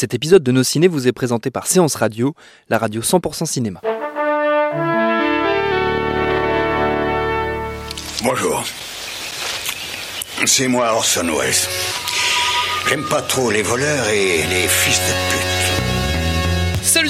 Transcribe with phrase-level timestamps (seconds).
[0.00, 2.34] Cet épisode de Nos Ciné vous est présenté par Séance Radio,
[2.70, 3.82] la radio 100% cinéma.
[8.24, 8.64] Bonjour.
[10.46, 11.52] C'est moi Orson Welles.
[12.88, 15.49] J'aime pas trop les voleurs et les fils de pute.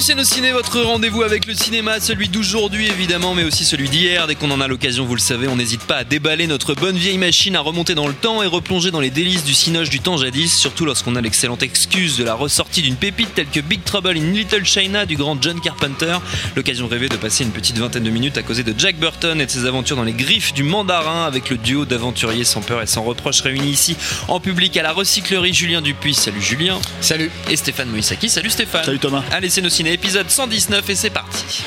[0.01, 4.25] C'est nos ciné, votre rendez-vous avec le cinéma, celui d'aujourd'hui évidemment, mais aussi celui d'hier.
[4.25, 6.97] Dès qu'on en a l'occasion, vous le savez, on n'hésite pas à déballer notre bonne
[6.97, 9.99] vieille machine, à remonter dans le temps et replonger dans les délices du cinoche du
[9.99, 13.83] temps jadis, surtout lorsqu'on a l'excellente excuse de la ressortie d'une pépite telle que Big
[13.83, 16.17] Trouble in Little China du grand John Carpenter.
[16.55, 19.45] L'occasion rêvée de passer une petite vingtaine de minutes à causer de Jack Burton et
[19.45, 22.87] de ses aventures dans les griffes du mandarin avec le duo d'aventuriers sans peur et
[22.87, 23.95] sans reproche réunis ici
[24.29, 26.15] en public à la recyclerie Julien Dupuis.
[26.15, 26.79] Salut Julien.
[27.01, 27.29] Salut.
[27.51, 28.29] Et Stéphane Moïsaki.
[28.29, 28.83] Salut Stéphane.
[28.83, 29.23] Salut Thomas.
[29.31, 31.63] Allez, c'est nos ciné, épisode 119 et c'est parti.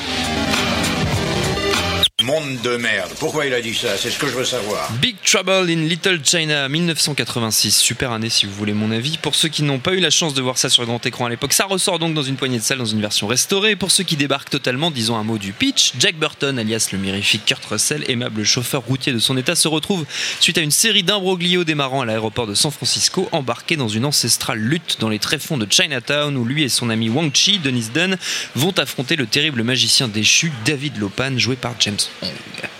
[2.25, 3.11] Monde de merde.
[3.19, 3.97] Pourquoi il a dit ça?
[3.97, 4.91] C'est ce que je veux savoir.
[4.93, 9.19] Big Trouble in Little China 1986, super année si vous voulez mon avis.
[9.19, 11.29] Pour ceux qui n'ont pas eu la chance de voir ça sur grand écran à
[11.29, 13.75] l'époque, ça ressort donc dans une poignée de salles dans une version restaurée.
[13.75, 17.45] Pour ceux qui débarquent totalement, disons un mot du pitch, Jack Burton, alias le mirifique
[17.45, 20.03] Kurt Russell, aimable chauffeur routier de son état, se retrouve
[20.39, 24.57] suite à une série d'imbroglios démarrant à l'aéroport de San Francisco, embarqué dans une ancestrale
[24.57, 28.17] lutte dans les tréfonds de Chinatown où lui et son ami Wang Chi, Dennis Dunn,
[28.55, 32.29] vont affronter le terrible magicien déchu David Lopan, joué par James Hong.
[32.29, 32.74] Et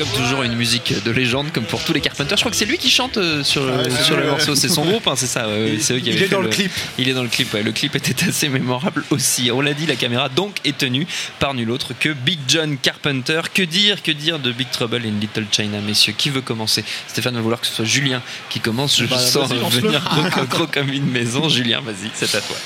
[0.00, 2.36] comme toujours une musique de légende comme pour tous les Carpenters.
[2.36, 4.84] Je crois que c'est lui qui chante euh, sur, Ouais, sur le morceau, c'est son
[4.84, 5.46] groupe, hein, c'est ça.
[5.46, 6.72] ouais, Il- c'est eux qui il avaient est dans le clip.
[6.98, 7.62] Il est dans le clip, ouais.
[7.62, 9.50] Le clip était assez mémorable aussi.
[9.52, 11.06] On l'a dit, la caméra donc est tenue
[11.38, 13.42] par nul autre que Big John Carpenter.
[13.52, 16.14] Que dire, que dire de Big Trouble in Little China, messieurs?
[16.16, 16.82] Qui veut commencer?
[17.06, 18.98] Stéphane va vouloir que ce soit Julien qui commence.
[18.98, 21.48] Je Bah, sens venir gros, gros comme une maison.
[21.48, 22.56] Julien, vas-y, c'est à toi.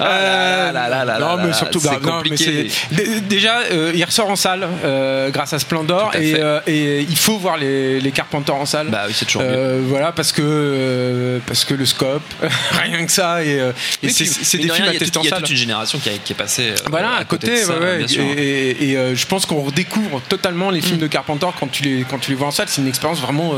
[0.00, 2.68] Ah là là là là non, mais surtout, c'est non, compliqué.
[2.90, 7.00] Dé- déjà, euh, il ressort en salle euh, grâce à Splendor à et, euh, et
[7.02, 8.88] il faut voir les, les Carpenters en salle.
[8.88, 9.80] Bah oui, c'est toujours mieux.
[9.86, 12.22] Voilà parce que parce que le scope
[12.72, 13.60] rien que ça et,
[14.08, 16.18] c'est des de films à tester en Il y a toute une génération qui, a-
[16.22, 16.74] qui est passée.
[16.90, 20.82] voilà à côté, de ça, ouais, et, je pense qu'on redécouvre totalement les Mm.
[20.82, 23.20] films de Carpenter quand tu les quand tu les vois en salle c'est une expérience
[23.20, 23.52] vraiment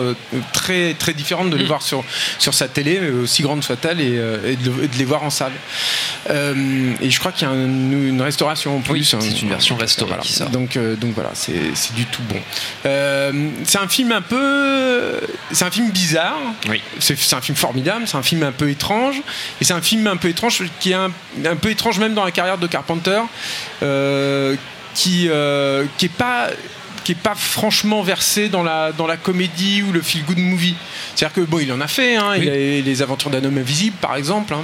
[0.52, 1.68] très très différente de les Mm.
[1.68, 2.04] voir sur
[2.38, 4.14] sur sa télé aussi grande soit-elle et,
[4.46, 5.52] et de, et de les voir en salle
[6.28, 9.20] Euh, et je crois qu'il y a un- une restauration en plus Oui, c'est hein.
[9.42, 10.22] une version restaurée Voilà.
[10.24, 10.50] qui sort.
[10.50, 12.40] donc euh, donc voilà c'est c'est du tout bon
[12.84, 13.32] Euh,
[13.64, 15.20] c'est un film un peu
[15.52, 16.38] c'est un film bizarre
[16.68, 16.82] Oui.
[16.98, 19.22] c'est c'est un film formidable, c'est un film un peu étrange,
[19.60, 21.12] et c'est un film un peu étrange qui est un,
[21.44, 23.20] un peu étrange même dans la carrière de Carpenter,
[24.94, 25.28] qui
[25.98, 26.48] qui est pas
[27.04, 30.74] qui est pas franchement versé dans la dans la comédie ou le feel good movie.
[31.14, 33.96] C'est-à-dire que bon, il en a fait, hein, il a les aventures d'un homme invisible
[34.00, 34.52] par exemple.
[34.54, 34.62] hein.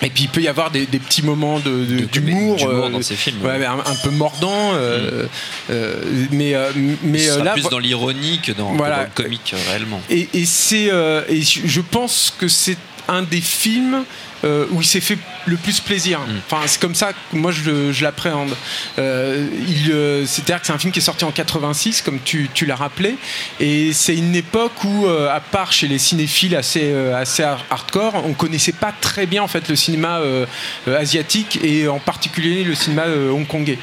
[0.00, 2.86] Et puis il peut y avoir des, des petits moments de- de- De- d'humour, d'humour
[2.86, 3.58] euh, dans ces films, ouais, ouais.
[3.58, 5.26] mais un, un peu mordant, euh,
[5.70, 5.94] euh,
[6.32, 6.70] mais euh,
[7.02, 8.96] mais euh, sera là plus dans l'ironie que dans, Voilà.
[8.96, 10.00] dans le comique réellement.
[10.10, 10.90] et, et c'est
[11.28, 14.04] et je pense que c'est un des films
[14.44, 16.20] euh, où il s'est fait le plus plaisir.
[16.20, 16.40] Mm.
[16.46, 18.54] Enfin, c'est comme ça que moi je, l'appréhende.
[18.98, 19.46] Euh,
[19.90, 22.76] euh, C'est-à-dire que c'est un film qui est sorti en 86, comme tu, tu l'as
[22.76, 23.16] rappelé,
[23.60, 27.64] et c'est une époque où, euh, à part chez les cinéphiles assez, euh, assez hard-
[27.70, 30.46] hardcore, on connaissait pas très bien en fait le cinéma euh,
[30.88, 33.78] euh, asiatique et en particulier le cinéma euh, hongkongais.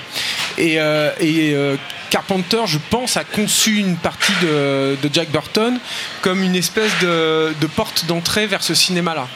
[0.59, 1.75] Et, euh, et euh,
[2.09, 5.79] Carpenter, je pense, a conçu une partie de, de Jack Burton
[6.21, 9.27] comme une espèce de, de porte d'entrée vers ce cinéma-là.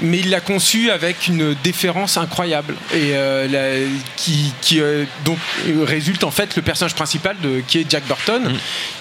[0.00, 4.80] Mais il l'a conçu avec une déférence incroyable et euh, la- qui, qui,
[5.24, 5.38] donc
[5.84, 8.56] résulte en fait le personnage principal de, qui est Jack Burton, Mm.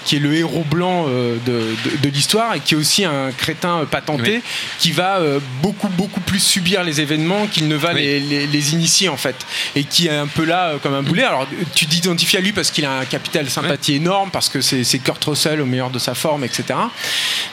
[0.05, 4.41] qui est le héros blanc de, l'histoire et qui est aussi un crétin patenté Oui.
[4.79, 5.19] qui va
[5.61, 8.01] beaucoup beaucoup plus subir les événements qu'il ne va Oui.
[8.01, 9.35] les, les- les initier en fait
[9.75, 11.23] et qui est un peu là comme un boulet.
[11.23, 14.99] Alors tu t'identifies à lui parce qu'il a un capital sympathie énorme, parce que c'est
[14.99, 16.79] Kurt Russell au meilleur de sa forme, etc.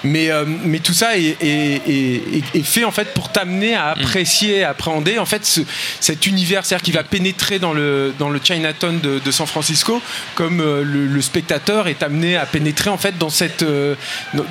[0.05, 4.71] Mais, euh, mais tout ça est, est, fait en fait pour t'amener à apprécier, à
[4.71, 5.61] appréhender en fait
[6.01, 10.01] cet univers, c'est-à-dire qui va pénétrer dans le, dans le Chinatown de, de San Francisco,
[10.35, 13.95] comme euh, le, spectateur est amené à pénétrer en fait dans cette, euh,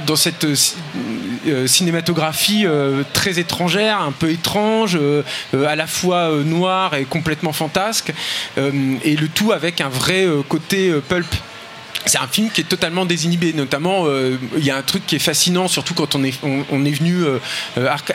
[0.07, 0.47] dans cette
[1.65, 2.65] cinématographie
[3.13, 4.97] très étrangère, un peu étrange,
[5.53, 8.13] à la fois noire et complètement fantasque,
[8.57, 11.25] et le tout avec un vrai côté pulp
[12.05, 13.53] c'est un film qui est totalement désinhibé.
[13.53, 17.23] Notamment, euh, il y a un truc qui est fascinant, surtout quand on est, venu
[17.23, 17.39] euh,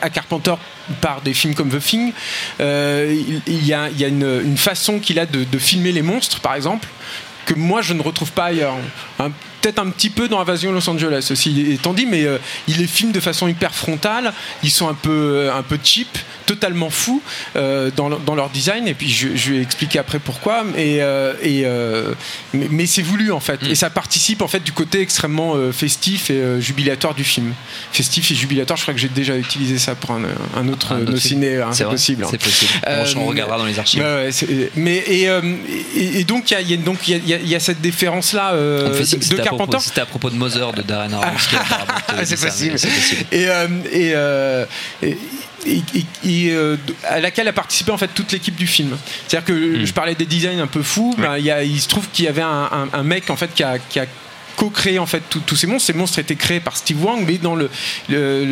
[0.00, 0.54] à Carpenter
[1.00, 2.12] par des films comme The Thing.
[2.60, 6.88] Euh, il y a, une, façon qu'il a de, filmer les monstres, par exemple,
[7.44, 8.76] que moi je ne retrouve pas ailleurs.
[9.18, 12.26] Peut-être un petit peu dans Invasion Los Angeles aussi, étant dit, mais
[12.68, 14.32] il les filme de façon hyper frontale.
[14.62, 17.20] Ils sont un peu, un peu cheap totalement fous
[17.56, 21.62] euh, dans, dans, leur design et puis je, vais expliquer après pourquoi et, euh, et
[21.64, 22.14] euh,
[22.54, 23.62] mais, c'est voulu en fait.
[23.62, 23.70] Mm.
[23.70, 27.52] et ça participe en fait du côté extrêmement festif et jubilatoire du film.
[27.92, 30.22] Festif et jubilatoire je crois que j'ai déjà utilisé ça pour un,
[30.56, 32.72] un autre un ciné hein, c'est possible c'est possible.
[33.16, 34.04] On regardera dans les archives.
[34.76, 35.28] Mais et,
[35.96, 39.78] et, donc il y a donc il y, y, a cette défense là de Carpenter.
[39.80, 41.56] c'était à propos de Mother de Darren Aronofsky
[42.24, 42.76] c'est possible.
[43.32, 44.12] et,
[45.02, 45.18] et
[45.66, 48.96] et, euh, à laquelle a participé en fait toute l'équipe du film.
[49.26, 49.86] C'est-à-dire que hmm.
[49.86, 52.88] je parlais des designs un peu fous, ben, il se trouve qu'il y avait un,
[52.92, 54.06] un, mec en fait qui a, qui a
[54.56, 55.86] co-créé en fait tous ces monstres.
[55.86, 57.68] Ces monstres étaient créés par Steve Wang, mais dans le,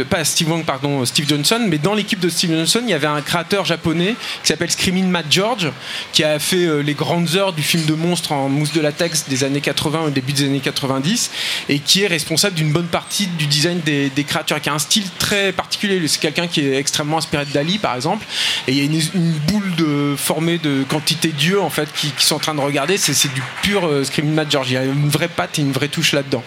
[0.04, 3.06] pas Steve Wang, pardon, Steve Johnson, mais dans l'équipe de Steve Johnson, il y avait
[3.06, 5.70] un créateur japonais qui s'appelle Screaming Matt George,
[6.12, 9.24] qui a fait euh, les grandes heures du film de monstres en mousse de latex
[9.28, 11.30] des années 80 au début des années 90,
[11.68, 14.78] et qui est responsable d'une bonne partie du design des, des, créatures, qui a un
[14.78, 16.00] style très particulier.
[16.06, 18.26] C'est quelqu'un qui est extrêmement inspiré de Dali, par exemple,
[18.68, 22.36] et il y a une, boule de formée de quantité d'yeux en fait qui, sont
[22.36, 22.96] en train de regarder.
[22.96, 24.70] C'est du pur euh, Screaming Matt George.
[24.70, 26.42] Il y a une vraie patte et une vraie touche là-dedans.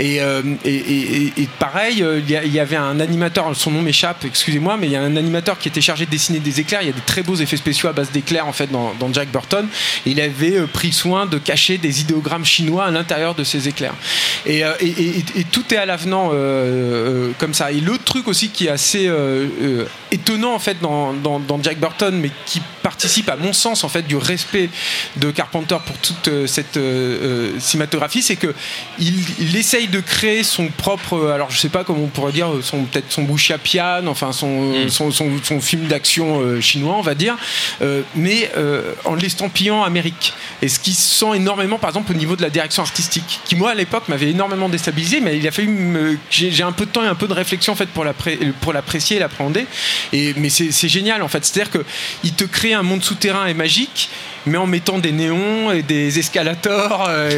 [0.00, 4.88] Euh, et, et, pareil, euh, il y, avait un animateur, son nom m'échappe, excusez-moi, mais
[4.88, 6.82] il y a un animateur qui était chargé de dessiner des éclairs.
[6.82, 9.28] Il y a de très beaux effets spéciaux à base d'éclairs en fait dans, Jack
[9.30, 9.66] Burton.
[10.04, 13.94] il avait euh, pris soin de cacher des idéogrammes chinois à l'intérieur de ces éclairs.
[14.46, 14.62] Et,
[15.52, 16.30] tout est à l'avenant
[17.38, 17.70] comme ça.
[17.72, 19.10] Et l'autre truc aussi qui est assez
[20.10, 24.02] étonnant en fait dans, dans, Jack Burton, mais qui participe à mon sens en fait
[24.02, 24.68] du respect
[25.16, 26.78] de Carpenter pour toute cette
[27.58, 28.54] cinématographie, c'est que
[28.98, 32.84] il, essaye de créer son propre, alors je sais pas comment on pourrait dire, son
[32.84, 33.26] peut-être son
[33.62, 34.88] pian, enfin son, mm.
[34.88, 37.36] son, son, film d'action euh, chinois, on va dire,
[37.82, 40.32] euh, mais euh, en l'estampillant Amérique.
[40.62, 43.56] Et ce qui se sent énormément, par exemple, au niveau de la direction artistique, qui
[43.56, 47.04] moi à l'époque m'avait énormément déstabilisé, mais il a fallu, j'ai un peu de temps
[47.04, 49.66] et un peu de réflexion en fait pour l'apprécier et l'appréhender.
[50.12, 51.84] Et mais c'est génial en fait, c'est-à-dire que
[52.24, 54.10] il te crée un monde souterrain et magique
[54.46, 57.30] mais en mettant des néons et des escalators euh,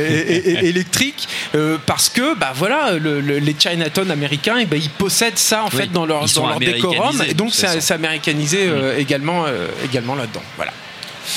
[0.62, 5.64] électriques euh, parce que bah voilà les Chinatown américains et eh ben, ils possèdent ça
[5.64, 9.46] en fait dans leur, dans leur décorum et donc c'est américanisé euh, également
[9.84, 10.72] également là-dedans voilà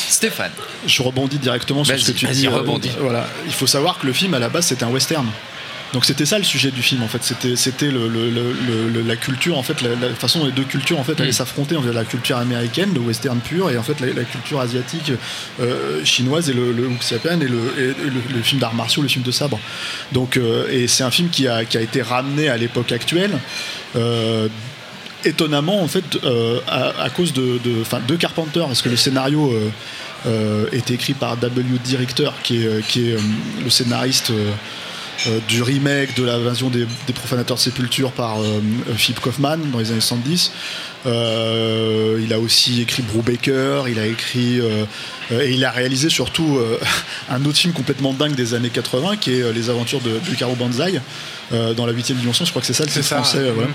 [0.10, 0.52] Stéphane.
[0.88, 2.48] Je rebondis directement sur ce que tu dis.
[3.00, 5.28] voilà, il faut savoir que le film à la base c'était un western.
[5.94, 7.24] Donc c'était ça le sujet du film en fait.
[7.24, 8.10] C'était c'était le,
[9.08, 11.34] la culture en fait, la, façon dont les deux cultures en fait allaient mm.
[11.34, 11.78] s'affronter.
[11.78, 15.12] On la culture américaine, le western pur, et en fait la, culture asiatique
[15.62, 19.32] euh, chinoise et le, le et le, et le, film d'arts martiaux, le film de
[19.32, 19.60] sabre.
[20.12, 23.38] Donc euh, et c'est un film qui a, qui a été ramené à l'époque actuelle.
[23.96, 24.48] Euh,
[25.26, 26.18] étonnamment en fait
[26.68, 29.58] à, cause de, de, de Carpenter parce que le scénario
[30.74, 31.80] est écrit par W.
[31.82, 33.18] Director qui est, qui est
[33.64, 34.34] le scénariste
[35.28, 38.62] euh, du remake de l'invasion des, des, profanateurs de sépulture par euh,
[38.96, 40.52] Philip Kaufman dans les années 70.
[41.06, 44.60] Euh, il a aussi écrit Brubaker, il a écrit
[45.32, 46.60] et il a réalisé surtout
[47.30, 50.56] un autre film complètement dingue des années 80 qui est Les aventures de, de Caro
[50.56, 51.00] Banzai
[51.52, 52.46] dans la 8 dimension.
[52.46, 53.52] Je crois que c'est ça le titre français.
[53.52, 53.68] Mm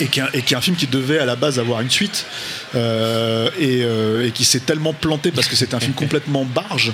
[0.00, 2.26] et qui, est un film qui devait à la base avoir une suite
[2.74, 6.92] euh, euh, et, qui s'est tellement planté parce que c'est un film complètement barge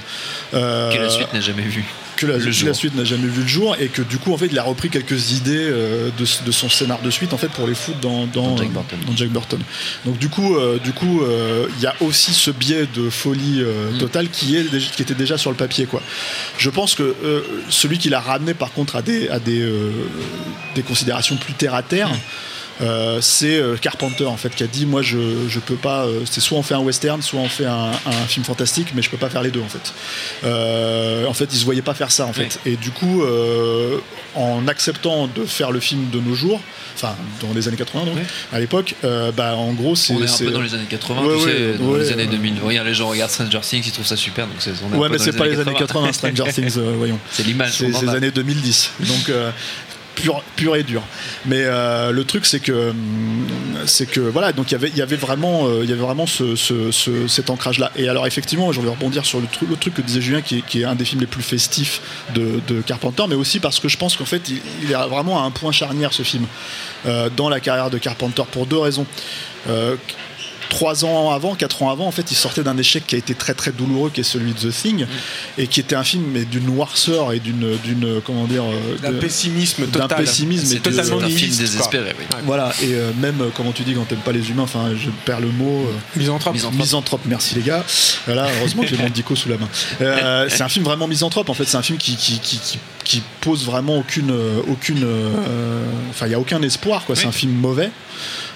[0.55, 1.85] euh, que la suite n'a jamais vu
[2.17, 4.59] que la, suite n'a jamais vu le jour et que du coup en fait il
[4.59, 5.71] a repris quelques idées
[6.19, 8.71] de, son scénar de suite en fait pour les foutre dans, dans, Jack,
[9.29, 9.61] Burton.
[10.07, 11.23] donc du coup du coup
[11.77, 13.99] il y a aussi ce biais de folie mm.
[13.99, 16.01] totale qui, est, qui était déjà sur le papier quoi
[16.57, 17.15] je pense que
[17.69, 19.71] celui qui l'a ramené par contre à des, à des,
[20.75, 22.19] des considérations plus terre à terre mm.
[22.81, 25.19] Euh, c'est euh, Carpenter en fait qui a dit moi je,
[25.49, 27.91] je peux pas euh, c'est soit on fait un western soit on fait un,
[28.29, 29.93] film fantastique mais je peux pas faire les deux en fait
[31.27, 32.59] en fait il se voyait pas faire ça en fait.
[32.67, 33.99] Et du coup, euh,
[34.35, 36.61] en acceptant de faire le film de nos jours,
[36.95, 38.19] enfin dans les années 80 donc,
[38.53, 40.15] à l'époque, euh, bah en gros c'est.
[40.15, 42.55] On est un peu dans les années 80, tu sais, dans les années 2000.
[42.63, 44.73] Regarde, les gens regardent Stranger Things, ils trouvent ça super, donc c'est.
[44.97, 47.19] Ouais, mais c'est pas les années 80, Stranger Things, voyons.
[47.31, 47.73] C'est l'image.
[47.73, 48.91] C'est les années 2010.
[49.01, 49.31] Donc
[50.17, 51.03] pur, et dur.
[51.45, 52.93] Mais euh, le truc, c'est que,
[53.87, 56.55] c'est que voilà, donc y il y avait vraiment, euh, y avait vraiment ce,
[57.29, 57.93] cet ancrage-là.
[57.97, 60.63] Et alors, effectivement, je vais rebondir sur le truc, le truc que disait Julien, qui,
[60.81, 62.01] est un des films les plus festifs
[62.35, 65.51] de, Carpenter, mais aussi parce que je pense qu'en fait, il, est vraiment à un
[65.51, 66.47] point charnière ce film
[67.07, 69.07] euh, dans la carrière de Carpenter pour deux raisons
[70.69, 73.35] trois ans avant, quatre ans avant, en fait, il sortait d'un échec qui a été
[73.35, 75.09] très très douloureux, qui est celui de The Thing, mm.
[75.59, 79.19] et qui était un film mais d'une noirceur et d'une d'une comment dire euh, d'un
[79.19, 80.09] pessimisme total.
[80.09, 82.15] D'un pessimisme c'est totalement un film désespéré.
[82.19, 82.25] Oui.
[82.45, 85.11] Voilà et euh, même euh, comment tu dis quand t'aimes pas les humains, enfin je
[85.25, 85.89] perds le mot.
[86.17, 86.57] misanthrope.
[86.73, 87.21] misanthrope.
[87.27, 87.85] Merci les gars.
[88.27, 89.69] Voilà, heureusement que j'ai mon dico sous la main.
[90.49, 91.49] c'est un film vraiment misanthrope.
[91.49, 92.79] En fait, c'est un film qui qui, qui, qui
[93.41, 94.33] pose vraiment aucune
[94.69, 95.07] aucune.
[96.11, 97.17] Enfin, il y a aucun espoir quoi.
[97.17, 97.91] C'est un film mauvais.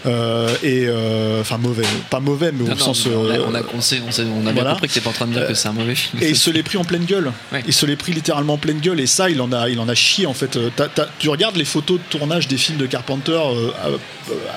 [0.06, 3.06] Euh, et euh, enfin mauvais, pas mauvais, mais au sens.
[3.06, 5.32] on, a, euh, on, a, on, a bien compris que t'es pas en train de
[5.32, 6.22] dire que c'est un mauvais film.
[6.22, 7.32] Et il se l'est pris en pleine gueule.
[7.66, 9.00] Il se l'est pris littéralement en pleine gueule.
[9.00, 10.58] Et ça, il en a, il en a chié en fait.
[11.18, 13.40] tu regardes les photos de tournage des films de Carpenter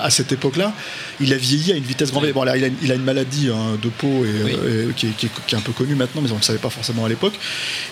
[0.01, 0.73] à, cette époque-là.
[1.19, 2.33] Il a vieilli à une vitesse grand V.
[2.33, 5.71] Bon, il, a, il, a, une maladie hein, de peau et, qui, est, un peu
[5.71, 7.33] connue maintenant, mais on ne le savait pas forcément à l'époque.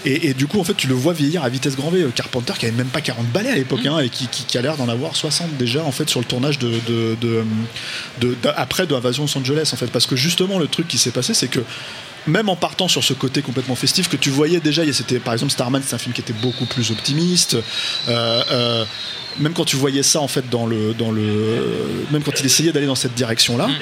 [0.06, 2.06] Et, du coup, en fait, tu le vois vieillir à vitesse grand V.
[2.16, 3.88] Carpenter qui avait même pas 40 balais à l'époque, mm.
[3.88, 6.72] hein, et qui, a l'air d'en avoir 60 déjà en fait sur le tournage de
[8.20, 11.12] de, après de Invasion Los Angeles en fait parce que justement le truc qui s'est
[11.12, 11.62] passé c'est que
[12.28, 15.52] même en partant sur ce côté complètement festif que tu voyais déjà, c'était par exemple
[15.52, 17.58] Starman, c'est un film qui était beaucoup plus optimiste.
[18.08, 18.86] Euh, euh,
[19.40, 22.72] même quand tu voyais ça en fait dans le dans le même quand il essayait
[22.72, 23.74] d'aller dans cette direction là, mm.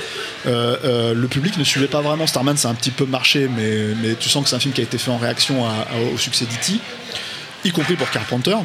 [0.48, 2.28] euh, le public ne suivait pas vraiment.
[2.28, 4.74] Starman, ça a un petit peu marché, mais mais tu sens que c'est un film
[4.74, 5.64] qui a été fait en réaction
[6.14, 6.74] au succès d'E.T.,
[7.66, 8.56] y compris pour Carpenter.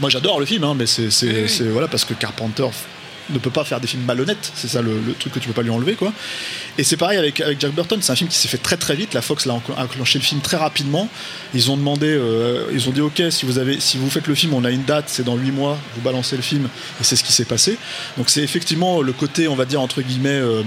[0.00, 2.66] Moi j'adore le film, hein, mais c'est voilà parce que Carpenter
[3.30, 5.62] ne peut pas faire des films malhonnêtes, c'est ça le, truc que tu peux pas
[5.62, 6.12] lui enlever quoi.
[6.78, 8.94] Et c'est pareil avec, avec Jack Burton, c'est un film qui s'est fait très très
[8.94, 11.08] vite, la Fox l'a enclenché le film très rapidement,
[11.54, 14.34] ils ont demandé, euh, ils ont dit ok si vous, avez, si vous faites le
[14.34, 16.68] film, on a une date, c'est dans 8 mois, vous balancez le film,
[17.00, 17.78] et c'est ce qui s'est passé.
[18.16, 20.62] Donc c'est effectivement le côté, on va dire entre guillemets, euh,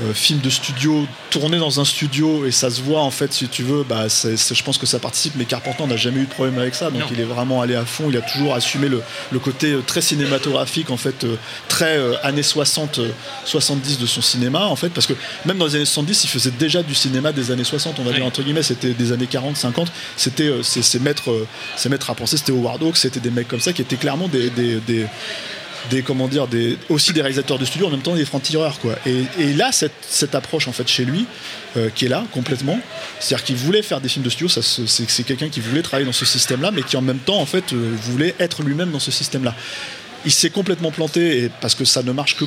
[0.00, 3.48] euh, film de studio tourné dans un studio et ça se voit en fait si
[3.48, 6.58] tu veux bah je pense que ça participe mais Carpenter n'a jamais eu de problème
[6.58, 9.72] avec ça donc il est vraiment allé à fond il a toujours assumé le, côté
[9.72, 11.36] euh, très cinématographique en fait euh,
[11.68, 13.00] très années 60
[13.44, 16.52] 70 de son cinéma en fait parce que même dans les années 70 il faisait
[16.52, 19.56] déjà du cinéma des années 60 on va dire entre guillemets c'était des années 40
[19.56, 21.30] 50 c'était ces maîtres
[22.08, 24.76] à penser c'était Howard Hawks c'était des mecs comme ça qui étaient clairement des, des
[24.80, 25.06] des
[26.04, 28.94] comment dire des aussi des réalisateurs de studio en même temps des francs-tireurs quoi.
[29.06, 31.26] Et, et, là cette, cette, approche en fait chez lui
[31.76, 32.78] euh, qui est là complètement
[33.18, 36.12] c'est-à-dire qu'il voulait faire des films de studio ça c'est quelqu'un qui voulait travailler dans
[36.12, 38.98] ce système là mais qui en même temps en fait euh, voulait être lui-même dans
[38.98, 39.54] ce système là
[40.24, 42.44] il s'est complètement planté parce que ça ne marche que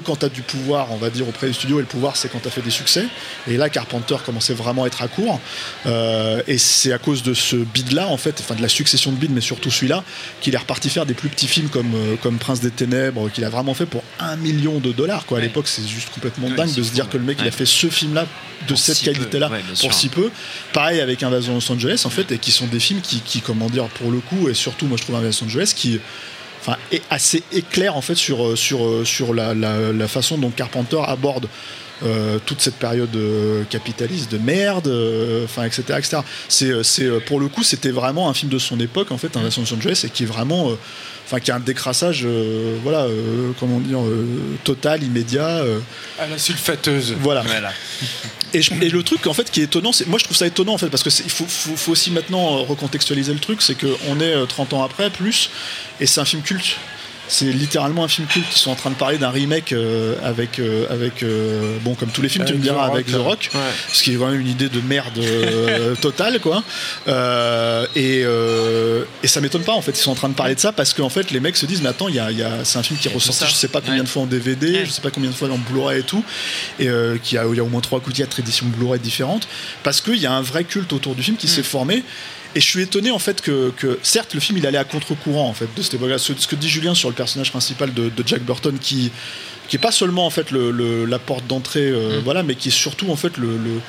[0.00, 2.16] que quand tu as du pouvoir, on va dire, auprès du studio, et le pouvoir,
[2.16, 3.06] c'est quand tu as fait des succès.
[3.48, 5.40] Et là, Carpenter commençait vraiment à être à court.
[5.86, 9.16] Euh, et c'est à cause de ce bid-là, en fait, enfin de la succession de
[9.16, 10.04] bids, mais surtout celui-là,
[10.40, 13.44] qu'il est reparti faire des plus petits films comme, euh, comme Prince des Ténèbres, qu'il
[13.44, 15.26] a vraiment fait pour un million de dollars.
[15.26, 15.38] Quoi.
[15.38, 17.66] À l'époque, c'est juste complètement dingue de se dire que le mec, il a fait
[17.66, 18.26] ce film-là
[18.68, 19.50] de cette qualité-là
[19.80, 20.30] pour si peu.
[20.72, 23.68] Pareil avec Invasion Los Angeles, en fait, et qui sont des films qui, qui, comment
[23.68, 26.00] dire, pour le coup, et surtout, moi, je trouve Invasion Los Angeles, qui
[26.66, 26.78] enfin,
[27.10, 31.48] assez éclair en fait sur, euh, euh, la, façon dont Carpenter aborde
[32.04, 33.16] euh, toute cette période
[33.70, 34.92] capitaliste de merde,
[35.44, 35.82] enfin, etc.
[35.98, 36.18] etc.
[36.48, 39.62] C'est, c'est, pour le coup, c'était vraiment un film de son époque, en fait, Invasion
[39.62, 40.76] Los Angeles, et qui est vraiment
[41.26, 44.24] enfin qui a un décrassage euh, voilà euh, comment dire euh,
[44.62, 45.62] total immédiat
[46.18, 47.42] à la sulfateuse voilà,
[48.54, 50.78] Et, le truc en fait qui est étonnant c'est moi je trouve ça étonnant en
[50.78, 54.74] fait parce que il faut, faut, aussi maintenant recontextualiser le truc c'est qu'on est 30
[54.74, 55.50] ans après plus
[56.00, 56.76] et c'est un film culte
[57.28, 58.48] c'est littéralement un film culte.
[58.50, 62.10] Qui sont en train de parler d'un remake euh, avec euh, avec euh, bon comme
[62.10, 63.50] tous les films tu me diras avec The Rock.
[63.92, 65.20] Ce qui est vraiment une idée de merde
[66.00, 66.62] totale quoi.
[67.96, 69.92] Et, et ça m'étonne pas en fait.
[69.92, 71.82] Ils sont en train de parler de ça parce qu'en fait les mecs se disent
[71.82, 72.30] mais attends il y a,
[72.64, 74.90] c'est un film qui est ressorti je sais pas combien de fois en DVD je
[74.90, 76.24] sais pas combien de fois en Blu-ray et tout.
[76.78, 76.88] Et
[77.22, 79.48] qui a, il y a au moins trois coups quatre éditions Blu-ray différentes.
[79.82, 81.64] Parce qu'il y a un vrai culte autour du film qui s'est mm.
[81.64, 82.04] formé
[82.56, 83.72] et je suis étonné en fait que,
[84.02, 86.68] certes le film il allait à contre-courant en fait de cette époque Ce, que dit
[86.68, 89.12] Julien sur le personnage principal de, Jack Burton qui
[89.68, 92.22] qui est pas seulement en fait le, la porte d'entrée, euh, mm.
[92.22, 93.80] voilà, mais qui est surtout en fait le, le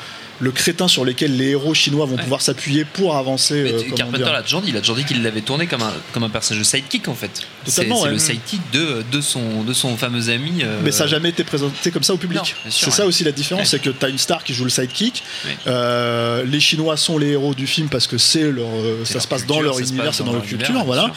[0.52, 3.64] crétin sur lequel les héros chinois vont pouvoir s'appuyer pour avancer.
[3.64, 5.94] Mais euh, Carpenter l'a toujours dit, il a toujours dit qu'il l'avait tourné comme un,
[6.14, 7.42] comme un personnage de sidekick en fait.
[7.66, 10.64] C'est le sidekick de, de, son, de son fameux ami.
[10.64, 12.56] Euh, mais ça n'a jamais été présenté comme ça au public.
[12.70, 15.24] C'est ça aussi la différence, c'est que tu as une star qui joue le sidekick.
[15.66, 18.68] Euh, les Chinois sont les héros du film parce que c'est leur,
[19.06, 21.12] ça se passe dans leur univers, c'est dans leur culture, voilà.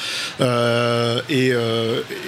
[1.28, 1.52] et,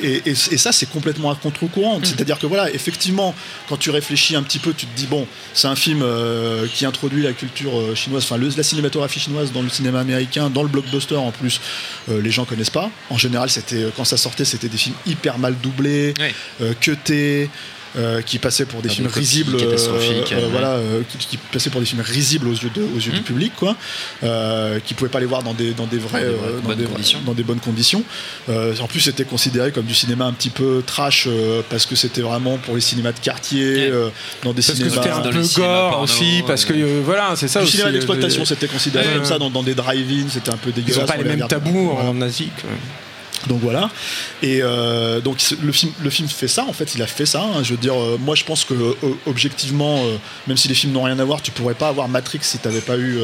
[0.02, 1.98] et, et, ça, c'est complètement à contre-courant.
[1.98, 2.04] Mm.
[2.04, 3.34] C'est-à-dire que voilà, effectivement,
[3.68, 6.04] quand tu réfléchis un petit peu, tu te dis bon, c'est un film
[6.74, 10.62] qui introduit la culture euh, chinoise, enfin la cinématographie chinoise dans le cinéma américain, dans
[10.62, 11.60] le blockbuster en plus,
[12.10, 12.90] euh, les gens connaissent pas.
[13.10, 16.66] En général, c'était quand ça sortait, c'était des films hyper mal doublés, oui.
[16.80, 17.50] cutés.
[17.94, 20.78] Euh, qui passait pour des films risibles, euh, euh, voilà,
[21.10, 23.22] qui, qui, passait pour des films risibles aux yeux, de, aux yeux du mmh.
[23.22, 23.76] public, quoi,
[24.86, 26.24] qui pouvaient pas les voir dans des dans des vrais,
[26.66, 27.18] dans, des, bonnes conditions.
[27.26, 28.02] dans des bonnes conditions.
[28.48, 31.28] en plus, c'était considéré comme du cinéma un petit peu trash
[31.68, 33.92] parce que c'était vraiment pour les cinémas de quartier,
[34.42, 34.94] dans des cinémas.
[34.94, 36.72] C'était un peu gore aussi, parce que
[37.04, 37.60] voilà, c'est ça.
[37.60, 40.96] Aussi, cinéma d'exploitation, c'était considéré comme ça dans, des drive-in, c'était un peu dégueulasse.
[40.96, 42.48] Ils n'ont pas les mêmes tabous en Asie.
[43.48, 43.90] Donc voilà.
[44.42, 46.64] Et euh, donc le film, le film fait ça.
[46.64, 47.42] En fait, il a fait ça.
[47.42, 47.62] Hein.
[47.62, 48.94] Je veux dire, euh, moi, je pense que euh,
[49.26, 50.02] objectivement,
[50.46, 52.68] même si les films n'ont rien à voir, tu pourrais pas avoir Matrix si tu
[52.68, 53.18] n'avais pas eu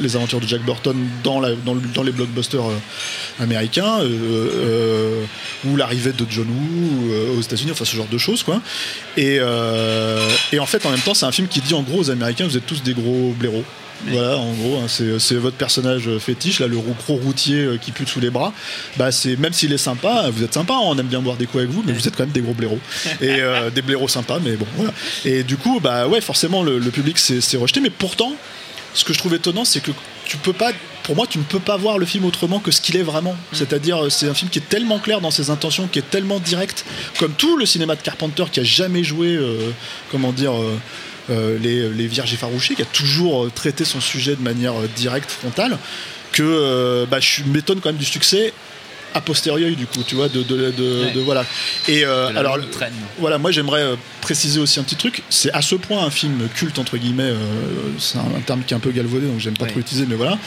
[0.00, 2.64] les aventures de Jack Burton dans les blockbusters
[3.40, 4.00] américains
[5.64, 7.72] ou l'arrivée de John Woo aux États-Unis.
[7.72, 8.60] Enfin, ce genre de choses, quoi.
[9.16, 9.36] Et,
[10.52, 12.46] et en fait, en même temps, c'est un film qui dit en gros aux Américains,
[12.46, 13.64] vous êtes tous des gros blaireaux.
[14.08, 18.06] Voilà, en gros, hein, c'est votre personnage fétiche, là, le gros routier euh, qui pue
[18.06, 18.52] sous les bras.
[18.96, 21.64] Bah, c'est même s'il est sympa, vous êtes sympa, on aime bien boire des coups
[21.64, 22.80] avec vous, mais vous êtes quand même des gros blaireaux
[23.20, 24.92] et euh, des blaireaux sympas, mais bon, voilà.
[25.24, 28.34] Et du coup, bah ouais, forcément, le, public s'est rejeté, mais pourtant,
[28.94, 29.92] ce que je trouve étonnant, c'est que
[30.24, 32.80] tu peux pas pour moi, tu ne peux pas voir le film autrement que ce
[32.80, 33.36] qu'il est vraiment.
[33.52, 36.84] C'est-à-dire, c'est un film qui est tellement clair dans ses intentions, qui est tellement direct,
[37.18, 39.72] comme tout le cinéma de Carpenter qui a jamais joué, euh,
[40.10, 40.78] comment dire, euh,
[41.28, 45.30] les, les, Vierges effarouchées, qui a toujours euh, traité son sujet de manière euh, directe,
[45.30, 45.78] frontale,
[46.32, 48.52] que bah, je m'étonne quand même du succès
[49.14, 51.44] a posteriori du coup tu vois de, de, de, voilà.
[51.86, 52.56] Et alors
[53.18, 53.84] voilà moi j'aimerais
[54.22, 55.22] préciser aussi un petit truc.
[55.28, 57.30] C'est à ce point un film culte entre guillemets
[57.98, 60.38] c'est un, terme qui est un peu galvaudé donc j'aime pas trop l'utiliser mais voilà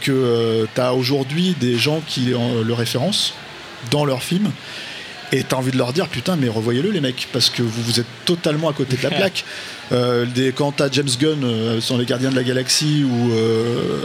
[0.00, 3.34] que tu as aujourd'hui des gens qui le référencent
[3.92, 4.50] dans leurs films
[5.32, 8.00] et t'as envie de leur dire putain mais revoyez-le les mecs parce que vous vous
[8.00, 9.44] êtes totalement à côté de la plaque.
[9.92, 14.02] Euh, des, quand t'as James Gunn euh, sur les Gardiens de la Galaxie ou euh,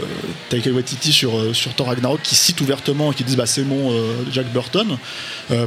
[0.50, 3.90] Taika Waititi sur, euh, sur Thor Ragnarok qui citent ouvertement qui disent bah c'est mon
[4.30, 4.98] Jack Burton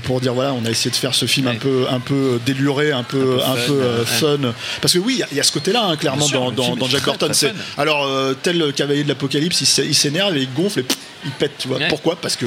[0.04, 2.92] pour dire voilà on a essayé de faire ce film un peu un peu déluré
[2.92, 5.96] un peu un peu, fun, parce que oui il y, a ce côté là hein,
[5.96, 8.08] clairement dans, dans, Jack Burton c'est alors
[8.44, 10.86] tel cavalier de l'apocalypse il s'énerve et il gonfle et
[11.26, 11.80] il pète tu vois.
[11.90, 12.18] Pourquoi?
[12.18, 12.46] Parce que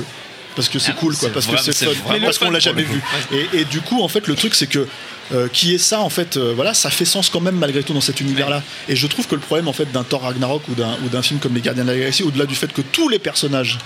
[0.57, 2.19] parce que c'est ah, cool quoi parce que c'est fun.
[2.21, 3.01] parce qu'on l'a jamais vu.
[3.33, 4.89] Et, et, du coup en fait le truc c'est que
[5.33, 7.93] euh, qui est ça en fait euh, voilà ça fait sens quand même malgré tout
[7.93, 10.63] dans cet univers là et je trouve que le problème en fait d'un Thor Ragnarok
[10.69, 13.19] ou d'un film comme les Gardiens de la Galaxie au-delà du fait que tous les
[13.19, 13.79] personnages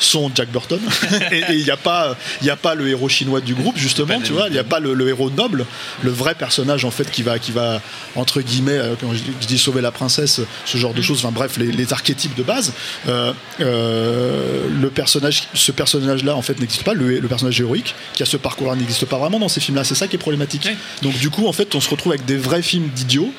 [0.00, 0.80] sont Jack Burton.
[1.30, 4.32] Et il n'y a pas il a pas le héros chinois du groupe justement tu
[4.32, 4.46] vois.
[4.48, 5.66] Il n'y a pas le, héros noble
[6.02, 7.80] le vrai personnage en fait qui va qui va
[8.16, 11.04] entre guillemets euh, quand je, dis sauver la princesse ce genre de mm.
[11.04, 12.72] choses enfin bref les, archétypes de base
[13.08, 16.94] euh, euh, le personnage ce personnage là en fait n'existe pas.
[16.94, 19.84] Le, personnage héroïque qui a ce parcours là n'existe pas vraiment dans ces films là
[19.84, 20.68] c'est ça qui est problématique.
[21.02, 23.32] Donc du coup en fait on se retrouve avec des vrais films d'idiots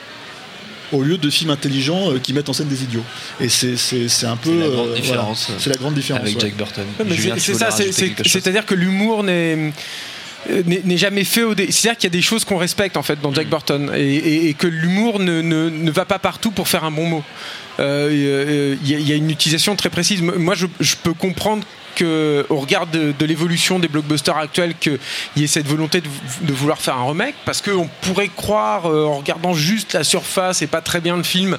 [0.92, 3.04] au lieu de films intelligents euh, qui mettent en scène des idiots.
[3.40, 4.50] Et c'est un peu.
[4.50, 5.52] C'est la grande euh, différence.
[5.58, 6.22] c'est la grande différence.
[6.22, 6.86] Avec Jack Burton.
[7.38, 9.72] c'est ça, c'est-à-dire que l'humour n'est
[10.66, 13.32] n'est jamais fait au c'est-à-dire qu'il y a des choses qu'on respecte en fait dans
[13.32, 13.50] Jack mm.
[13.52, 17.24] Burton et, que l'humour ne, ne, ne, va pas partout pour faire un bon mot
[17.80, 21.64] euh, il y, a une utilisation très précise moi je, je peux comprendre
[22.02, 25.00] au regard de, l'évolution des blockbusters actuels qu'il
[25.36, 29.18] y ait cette volonté de, vouloir faire un remake parce qu'on pourrait croire euh, en
[29.18, 31.58] regardant juste la surface et pas très bien le film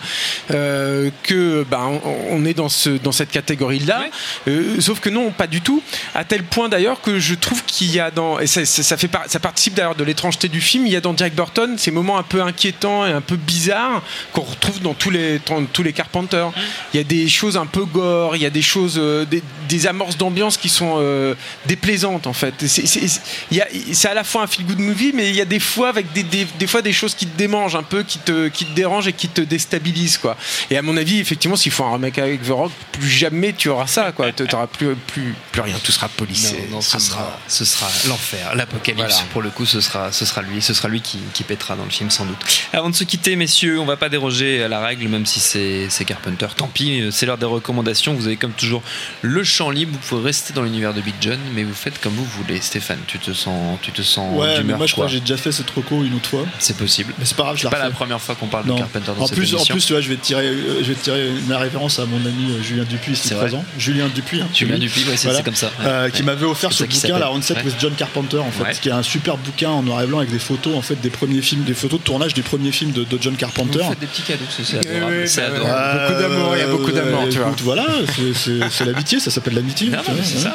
[0.50, 4.04] euh, que ben, on, est dans, ce, dans cette catégorie là
[4.48, 5.82] euh, sauf que non pas du tout.
[6.14, 8.64] À tel point d'ailleurs que je trouve qu'il y a dans et ça,
[8.96, 11.90] fait, ça participe d'ailleurs de l'étrangeté du film il y a dans Jack Burton ces
[11.90, 15.40] moments un peu inquiétants et un peu bizarres qu'on retrouve dans tous les,
[15.72, 16.50] tous les Carpenters.
[16.92, 19.86] Il y a des choses un peu gore il y a des choses des, des
[19.86, 21.34] amorces d'ambiance qui sont euh,
[21.66, 22.54] déplaisantes en fait.
[22.66, 26.12] C'est à la fois un feel good movie, mais il y a des fois avec
[26.12, 29.08] des, des, fois des choses qui te démangent un peu, qui te, qui te dérangent
[29.08, 30.36] et qui te déstabilisent quoi.
[30.70, 33.68] Et à mon avis, effectivement, s'il faut un remake avec The Rock, plus jamais tu
[33.68, 34.32] auras ça quoi.
[34.32, 36.68] Tu n'auras plus, plus, plus rien, tout sera policé.
[36.80, 39.24] ce, sera, ce sera l'enfer, l'apocalypse.
[39.32, 41.84] Pour le coup, ce sera, ce sera lui, ce sera lui qui, qui pètera dans
[41.84, 42.38] le film sans doute.
[42.72, 46.04] Avant de se quitter, messieurs, on va pas déroger à la règle, même si c'est
[46.04, 46.46] Carpenter.
[46.56, 48.14] Tant pis, c'est l'heure des recommandations.
[48.14, 48.82] Vous avez comme toujours
[49.22, 52.24] le champ libre faut rester dans l'univers de Big John, mais vous faites comme vous
[52.24, 52.60] voulez.
[52.60, 54.38] Stéphane, tu te sens, tu te sens.
[54.38, 56.44] Ouais, mais moi je crois que j'ai déjà fait cette reco une autre fois.
[56.58, 57.14] C'est possible.
[57.18, 59.26] Mais c'est pas grave, je pas la première fois qu'on parle de Carpenter dans en
[59.26, 59.72] cette plus, émission.
[59.72, 62.18] En plus, tu vois, je vais te tirer, je vais tirer une référence à mon
[62.18, 63.64] ami euh, Julien Dupuis, ici présent.
[63.78, 64.42] Julien Dupuis.
[64.42, 65.70] Hein, Julien Dupuis, ouais, c'est comme ça.
[65.82, 68.92] Euh, qui m'avait offert ce bouquin, La Onset with John Carpenter, en fait, qui est
[68.92, 71.62] un super bouquin en noir et blanc avec des photos, en fait, des premiers films,
[71.62, 73.78] des photos de tournage des premiers films de, John Carpenter.
[73.78, 75.28] Vous faites des petits cadeaux, c'est adorable.
[75.28, 76.00] c'est adorable.
[76.08, 77.54] beaucoup d'amour, il y a beaucoup d'amour, tu vois.
[77.62, 77.86] Voilà,
[78.34, 79.90] c'est l'amitié, ça s'appelle l'amitié.
[80.22, 80.54] C'est ça.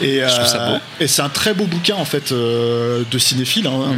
[0.00, 0.20] Et,
[1.00, 3.96] et c'est un très beau bouquin, en fait, de cinéphile, hein,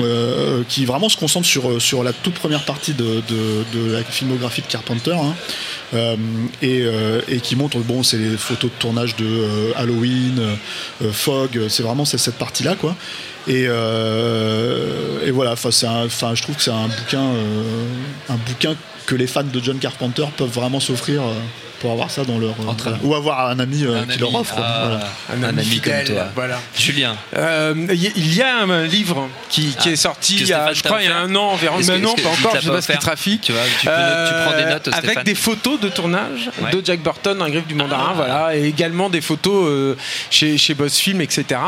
[0.69, 4.67] qui vraiment se concentre sur, sur la toute première partie de, de, la filmographie de
[4.67, 5.15] Carpenter.
[5.15, 5.35] Hein.
[5.95, 6.17] Euh,
[6.63, 10.41] et, euh, et, qui montre, bon, c'est les photos de tournage de euh, Halloween,
[11.13, 12.97] Fog, c'est vraiment cette partie-là, quoi.
[13.49, 15.71] Et, et voilà, enfin,
[16.35, 17.27] je trouve que c'est un bouquin,
[18.29, 18.77] un bouquin
[19.07, 21.23] que les fans de John Carpenter peuvent vraiment s'offrir
[21.83, 25.01] pour avoir ça dans leur euh, ou avoir un ami euh, qui leur offre ah,
[25.35, 26.29] un, ami, comme toi.
[26.33, 26.61] voilà.
[26.79, 27.17] Julien.
[27.37, 31.03] Euh, il y a un livre qui, qui est sorti il y a, je crois
[31.03, 32.99] il y a un an environ mais non pas encore je sais pas ce qui
[32.99, 33.41] trafique.
[33.43, 37.49] Tu, vois, tu, prends des notes avec des photos de tournage de Jack Burton dans
[37.49, 38.15] Griffe du Mandarin ah.
[38.15, 39.97] voilà et également des photos
[40.31, 41.59] chez, chez Boss Film etc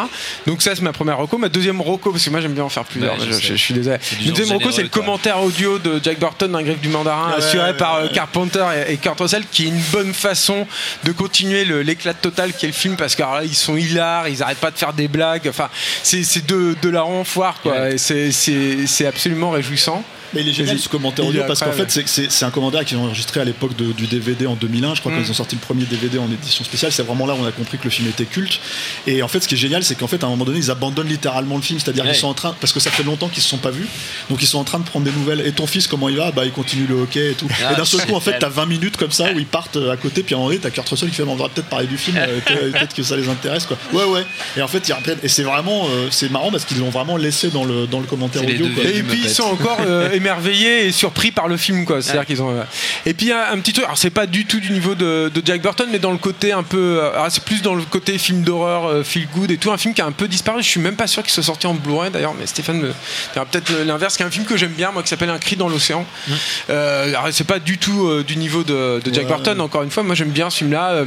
[0.46, 1.38] donc ça c'est ma première reco.
[1.38, 3.98] Ma deuxième reco parce que moi j'aime bien en faire plusieurs je, suis désolé.
[4.24, 7.76] Ma deuxième reco c'est le commentaire audio de Jack Burton dans Griffe du Mandarin assuré
[7.76, 10.66] par Carpenter et Kurt Russell qui est une bonne façon
[11.04, 14.58] de continuer l'éclat total qu'est le film parce que là ils sont hilars, ils arrêtent
[14.58, 15.48] pas de faire des blagues.
[15.48, 15.70] Enfin,
[16.02, 17.96] c'est de, de la renfoire quoi.
[17.96, 20.04] C'est absolument réjouissant.
[20.34, 23.04] Mais il est génial ce commentaire audio parce qu'en fait, c'est un commentaire qu'ils ont
[23.04, 24.94] enregistré à l'époque du DVD en 2001.
[24.94, 25.22] Je crois mm.
[25.22, 26.92] qu'ils ont sorti le premier DVD en édition spéciale.
[26.92, 28.60] C'est vraiment là où on a compris que le film était culte.
[29.06, 30.70] Et en fait, ce qui est génial, c'est qu'en fait, à un moment donné, ils
[30.70, 31.78] abandonnent littéralement le film.
[31.78, 33.86] C'est-à-dire qu'ils sont en train, parce que ça fait longtemps qu'ils se sont pas vus,
[34.30, 35.46] donc ils sont en train de prendre des nouvelles.
[35.46, 36.30] Et ton fils, comment il va?
[36.30, 37.48] Bah, il continue le hockey et tout.
[37.64, 39.76] Ah, et d'un seul coup, en fait, t'as 20 minutes comme ça où ils partent
[39.76, 41.98] à côté, puis en vrai, t'as Kurt Russell qui fait, on va peut-être parler du
[41.98, 42.40] film, euh,
[42.72, 43.76] peut-être que ça les intéresse, quoi.
[43.92, 44.24] Ouais, ouais.
[44.56, 44.92] Et en fait,
[45.22, 48.06] et c'est vraiment, euh, c'est marrant parce qu'ils l'ont vraiment laissé dans le, dans le
[48.06, 48.66] commentaire audio.
[48.66, 52.00] Et puis, ils sont encore euh, émerveillés et surpris par le film quoi.
[52.00, 52.50] C'est-à-dire qu'ils ont.
[52.50, 52.62] Euh,
[53.04, 53.84] et puis un, petit truc.
[53.84, 56.62] Alors c'est pas du tout du niveau de, Jack Burton, mais dans le côté un
[56.62, 57.00] peu.
[57.02, 59.70] Euh, c'est plus dans le côté film d'horreur, euh, feel good et tout.
[59.70, 60.62] Un film qui a un peu disparu.
[60.62, 62.92] Je suis même pas sûr qu'il soit sorti en Blu-ray d'ailleurs, mais Stéphane me
[63.34, 64.16] peut-être l'inverse.
[64.16, 66.06] Qui est un film que j'aime bien moi, qui s'appelle Un cri dans l'océan.
[66.28, 66.32] Mmh.
[66.70, 69.60] alors c'est pas du tout du niveau de, Jack Burton.
[69.60, 71.04] Encore une fois, moi j'aime bien ce film-là,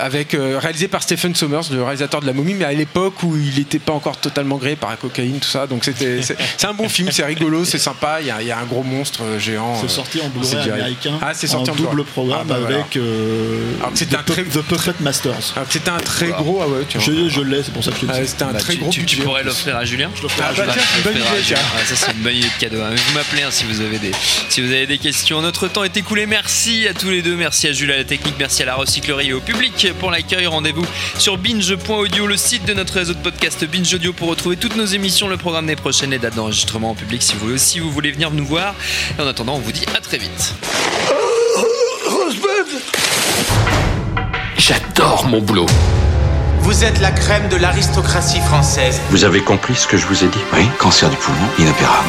[0.00, 3.58] avec réalisé par Stephen Sommers, le réalisateur de La Momie, mais à l'époque où il
[3.58, 5.66] n'était pas encore totalement gréé par la cocaïne, tout ça.
[5.66, 6.20] Donc c'était
[6.56, 8.20] c'est un bon film, c'est rigolo, c'est sympa.
[8.20, 9.80] Il y a il y a un gros monstre euh, géant.
[9.80, 11.18] C'est sorti en Blu-ray américain.
[11.22, 14.44] Ah, c'est sorti en, double programme ah, bah avec euh, c'était un très...
[14.44, 15.54] The Puppet Masters.
[15.68, 16.60] C'était un très gros.
[16.62, 18.58] Ah ouais, je, je l'ai, c'est pour ça que je le ah, C'était un bah,
[18.58, 18.90] très tu, gros.
[18.90, 20.72] Tu, tu pourrais l'offrir à Julien Je l'offrirai à Julien.
[20.74, 21.54] c'est une bonne idée.
[21.86, 22.80] ça, c'est une bonne idée de cadeau.
[22.82, 22.94] Hein.
[22.94, 24.12] Vous m'appelez hein, si vous avez des
[24.48, 25.40] si vous avez des questions.
[25.42, 26.26] Notre temps est écoulé.
[26.26, 27.36] Merci à tous les deux.
[27.36, 28.34] Merci à Jules à la technique.
[28.38, 30.46] Merci à la recyclerie et au public pour l'accueil.
[30.46, 30.86] Rendez-vous
[31.18, 34.86] sur binge.audio, le site de notre réseau de podcast Binge Audio pour retrouver toutes nos
[34.86, 37.90] émissions, le programme des prochaines, les dates d'enregistrement en public si vous voulez aussi vous
[37.90, 38.74] voulez venir nous voir.
[39.18, 40.54] Et en attendant, on vous dit à très vite.
[44.56, 45.66] J'adore mon boulot.
[46.60, 49.00] Vous êtes la crème de l'aristocratie française.
[49.10, 50.38] Vous avez compris ce que je vous ai dit?
[50.52, 52.08] Oui, cancer du poumon, inopérable.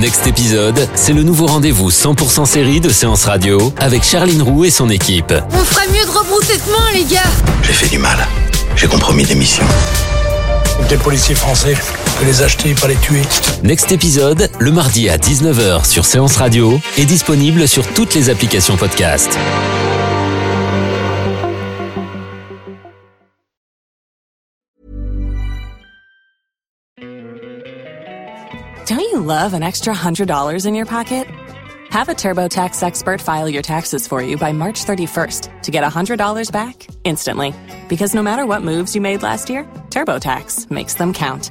[0.00, 4.70] Next épisode, c'est le nouveau rendez-vous 100% série de Séance Radio avec Charline Roux et
[4.70, 5.32] son équipe.
[5.52, 7.20] On ferait mieux de rebrousser de main, les gars
[7.62, 8.18] J'ai fait du mal.
[8.76, 9.66] J'ai compromis des missions.
[10.88, 11.76] Des policiers français,
[12.20, 13.22] que les acheter, pas les tuer.
[13.62, 18.76] Next épisode, le mardi à 19h sur Séance Radio, est disponible sur toutes les applications
[18.76, 19.38] podcast.
[28.86, 31.26] Don't you love an extra $100 in your pocket?
[31.90, 36.52] Have a TurboTax expert file your taxes for you by March 31st to get $100
[36.52, 37.52] back instantly.
[37.88, 41.50] Because no matter what moves you made last year, TurboTax makes them count.